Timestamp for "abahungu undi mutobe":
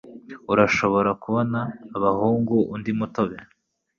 1.97-3.37